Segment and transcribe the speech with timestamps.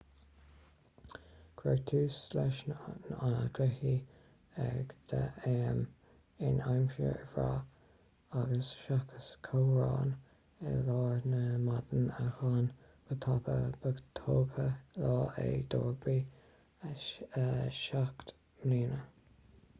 [1.59, 2.77] cuireadh tús leis na
[3.57, 3.91] cluichí
[4.61, 5.81] ag 10:00 am
[6.47, 10.09] in aimsir bhreá agus seachas ceobhrán
[10.71, 12.71] i lár na maidine a ghlan
[13.11, 13.91] go tapa ba
[14.21, 14.65] togha
[15.05, 15.11] lá
[15.43, 15.45] é
[15.75, 17.05] do rugbaí
[17.83, 18.99] 7 mbliana